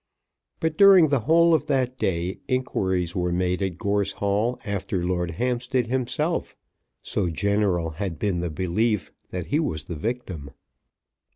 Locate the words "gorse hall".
3.77-4.59